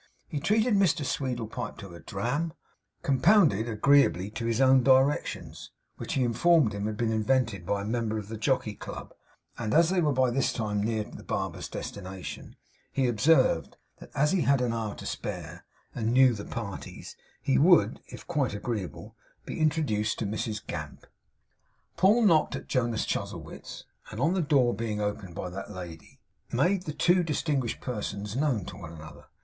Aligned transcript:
He 0.27 0.39
treated 0.39 0.73
Mr 0.73 1.05
Sweedlepipe 1.05 1.77
to 1.77 1.93
a 1.93 1.99
dram, 1.99 2.53
compounded 3.03 3.69
agreeably 3.69 4.31
to 4.31 4.47
his 4.47 4.59
own 4.59 4.81
directions, 4.81 5.69
which 5.97 6.13
he 6.13 6.23
informed 6.23 6.73
him 6.73 6.87
had 6.87 6.97
been 6.97 7.11
invented 7.11 7.67
by 7.67 7.83
a 7.83 7.85
member 7.85 8.17
of 8.17 8.27
the 8.27 8.35
Jockey 8.35 8.73
Club; 8.73 9.13
and, 9.59 9.75
as 9.75 9.91
they 9.91 10.01
were 10.01 10.11
by 10.11 10.31
this 10.31 10.53
time 10.53 10.81
near 10.81 11.03
the 11.03 11.21
barber's 11.23 11.69
destination, 11.69 12.55
he 12.91 13.05
observed 13.07 13.77
that, 13.99 14.09
as 14.15 14.31
he 14.31 14.41
had 14.41 14.59
an 14.59 14.73
hour 14.73 14.95
to 14.95 15.05
spare, 15.05 15.65
and 15.93 16.11
knew 16.13 16.33
the 16.33 16.45
parties, 16.45 17.15
he 17.39 17.59
would, 17.59 18.01
if 18.07 18.25
quite 18.25 18.55
agreeable, 18.55 19.15
be 19.45 19.59
introduced 19.59 20.17
to 20.17 20.25
Mrs 20.25 20.65
Gamp. 20.65 21.05
Paul 21.95 22.23
knocked 22.25 22.55
at 22.55 22.67
Jonas 22.67 23.05
Chuzzlewit's; 23.05 23.85
and, 24.09 24.19
on 24.19 24.33
the 24.33 24.41
door 24.41 24.73
being 24.73 24.99
opened 24.99 25.35
by 25.35 25.51
that 25.51 25.69
lady, 25.69 26.19
made 26.51 26.85
the 26.87 26.91
two 26.93 27.21
distinguished 27.21 27.81
persons 27.81 28.35
known 28.35 28.65
to 28.65 28.77
one 28.77 28.93
another. 28.93 29.25